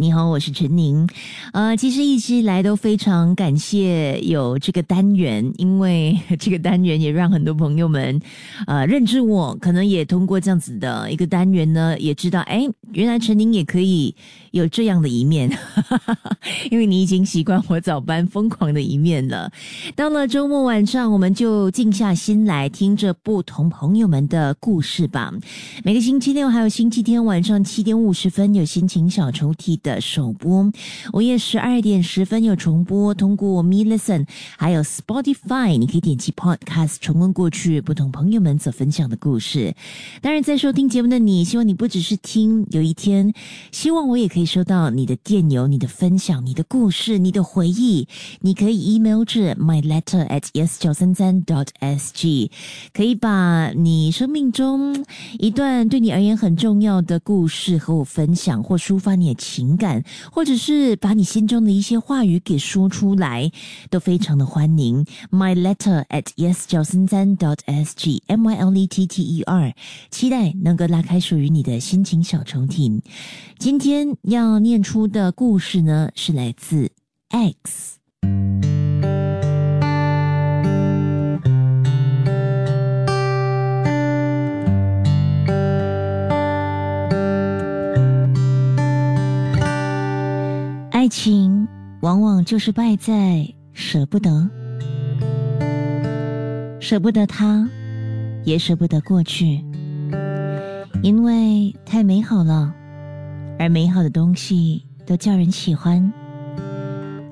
[0.00, 1.06] 你好，我是陈宁。
[1.52, 8.18] 呃，其实一直以来都非常感谢有这个单元，因为 这个单元也让很多朋友们
[8.66, 14.14] 呃认知我，可能也通过这样子的一个单元呢，也知道哎，原来陈宁也可以
[14.50, 15.50] 有这样的一面，
[16.70, 19.50] 因为你已经习惯我早班疯狂的一面了。
[19.94, 25.32] 到了周末晚上，我们就静下心来听着不同朋友们的故事吧。
[25.84, 30.70] 每个星期六还有星期天晚上七点五十分有心情小抽屉的首播，
[31.12, 33.14] 午夜十二点十分有重播。
[33.14, 39.74] 通过 Me Listen 还有 Spotify，你可以点击 Podcast 重温过去不同朋友们所分享的故事。
[40.20, 43.30] 当然，在收听节目的你，希望你不只是听，有有一天，
[43.72, 48.08] 希望我也可以收到你的电邮、你的分享、你的故事、你的回忆。
[48.40, 52.50] 你可以 email 至 my letter at yes 九三三 dot sg，
[52.94, 55.04] 可以把你生命中
[55.38, 60.02] 一段对你而言很重要的故事和我分享，或抒发你的情感，
[60.32, 63.52] 或者是把你心中的一些话语给说出来，
[63.90, 65.04] 都非常的欢迎。
[65.30, 69.74] My letter at yes 九三三 dot sg，m y l e t t e r，
[70.10, 73.02] 期待能够拉开属于你的心情小抽屉。
[73.58, 76.90] 今天要念出的故事呢，是来自
[77.28, 77.98] X。
[90.92, 91.66] 爱情
[92.02, 94.48] 往往就是败在舍不得，
[96.78, 97.66] 舍不得他，
[98.44, 99.64] 也舍不得过去，
[101.02, 102.74] 因为太美好了，
[103.58, 106.12] 而美好的东西都叫人喜欢，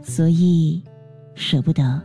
[0.03, 0.83] 所以
[1.35, 2.03] 舍不得。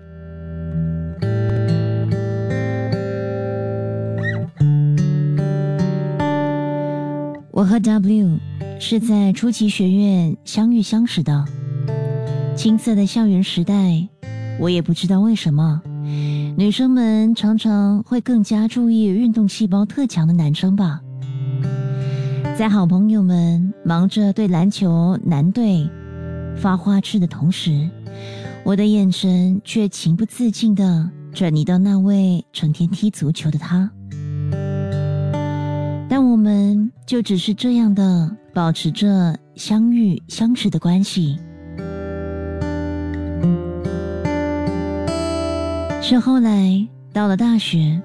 [7.52, 8.38] 我和 W
[8.78, 11.46] 是在初级学院相遇相识的。
[12.58, 14.06] 青涩的校园时代，
[14.60, 15.82] 我也不知道为什么，
[16.58, 21.00] 女生们常常会更加注意运动细胞特强的男生吧。
[22.56, 25.90] 在好朋友们忙着对篮球男队
[26.56, 27.90] 发花痴的同时，
[28.64, 33.90] 我的眼神却情不自禁地转移到那位成天踢足球的他。
[36.08, 41.40] 但我们就只是这样的保持着相遇相识的关系。
[46.04, 48.00] 是后来到了大学，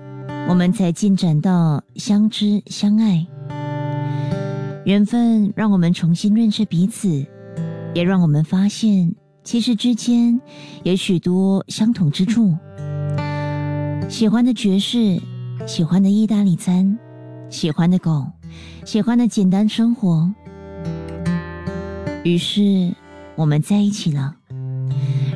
[0.48, 3.26] 我们才进展到相知相爱。
[4.88, 7.22] 缘分让我们重新认识彼此，
[7.92, 10.40] 也让我们发现，其实之间
[10.82, 12.56] 有许多相同之处。
[14.08, 15.20] 喜欢的爵士，
[15.66, 16.98] 喜欢的意大利餐。
[17.50, 18.26] 喜欢的狗，
[18.86, 20.32] 喜欢的简单生活。
[22.24, 22.90] 于是
[23.36, 24.36] 我们在一起了，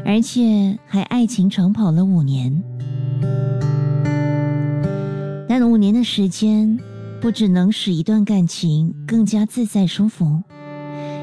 [0.06, 2.62] 而且还爱情长跑了五年。
[5.46, 6.78] 但五年的时间，
[7.22, 10.42] 不只能使一段感情更加自在舒服，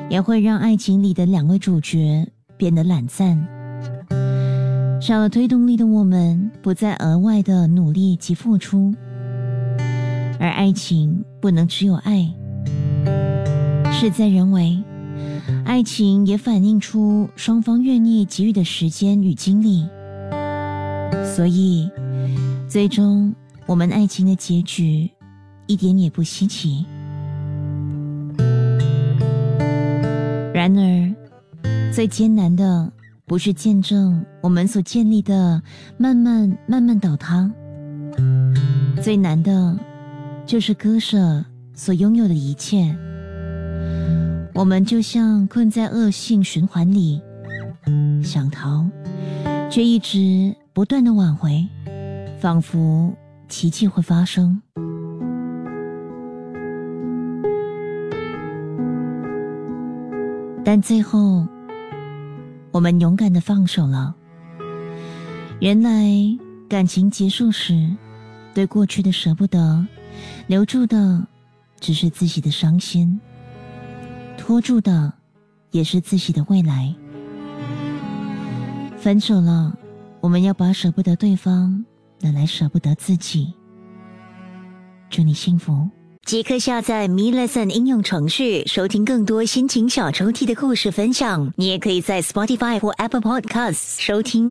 [0.09, 3.37] 也会让爱情里的两位主角变得懒散。
[5.01, 8.95] 少了推动力的我们，不再额外的努力及付出。
[10.39, 12.33] 而爱情不能只有爱，
[13.91, 14.81] 事在人为，
[15.65, 19.85] 爱情也反映出双方愿意给予的时间与精力。
[21.35, 21.89] 所以，
[22.69, 25.11] 最终我们爱情的结局
[25.69, 26.83] 一点也不稀奇。
[30.51, 32.91] 然而，最艰难的
[33.25, 35.61] 不是见证我们所建立的
[35.95, 37.49] 慢慢慢慢倒塌，
[39.01, 39.77] 最难的。
[40.43, 42.97] 就是割舍所拥有的一切，
[44.55, 47.21] 我们就像困在恶性循环里，
[48.23, 48.83] 想逃，
[49.69, 51.67] 却一直不断的挽回，
[52.39, 53.13] 仿佛
[53.47, 54.59] 奇迹会发生。
[60.71, 61.47] 但最后，
[62.69, 64.13] 我们勇敢的放手了。
[65.61, 66.07] 原来，
[66.69, 67.89] 感情结束时，
[68.53, 69.83] 对过去的舍不得。
[70.45, 71.25] 留住的
[71.79, 73.19] 只是自己的伤心，
[74.37, 75.11] 拖住的
[75.71, 76.93] 也是自己的未来。
[78.95, 79.75] 分手了，
[80.21, 81.83] 我们要把舍不得对方
[82.21, 83.51] 拿来舍不得自己。
[85.09, 85.89] 祝你幸福！
[86.29, 91.51] 即刻下载 Me Lesson 应用程序，收听更多心情小抽屉的故事分享。
[91.55, 94.47] 你也可以在 Spotify 或 Apple Podcasts 收听。